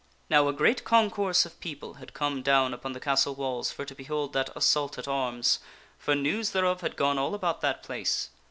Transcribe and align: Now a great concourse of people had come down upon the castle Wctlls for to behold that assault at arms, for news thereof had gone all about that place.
Now 0.31 0.47
a 0.47 0.53
great 0.53 0.83
concourse 0.83 1.45
of 1.45 1.59
people 1.59 1.93
had 2.01 2.15
come 2.15 2.41
down 2.41 2.73
upon 2.73 2.93
the 2.93 2.99
castle 2.99 3.35
Wctlls 3.35 3.71
for 3.71 3.85
to 3.85 3.93
behold 3.93 4.33
that 4.33 4.49
assault 4.55 4.97
at 4.97 5.07
arms, 5.07 5.59
for 5.99 6.15
news 6.15 6.53
thereof 6.53 6.81
had 6.81 6.95
gone 6.95 7.19
all 7.19 7.35
about 7.35 7.61
that 7.61 7.83
place. 7.83 8.31